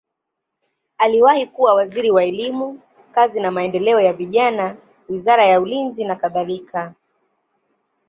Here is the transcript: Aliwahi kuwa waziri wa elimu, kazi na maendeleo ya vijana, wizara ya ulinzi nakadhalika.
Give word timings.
Aliwahi 0.97 1.47
kuwa 1.47 1.73
waziri 1.73 2.11
wa 2.11 2.23
elimu, 2.23 2.81
kazi 3.11 3.39
na 3.41 3.51
maendeleo 3.51 4.01
ya 4.01 4.13
vijana, 4.13 4.77
wizara 5.09 5.45
ya 5.45 5.61
ulinzi 5.61 6.05
nakadhalika. 6.05 6.93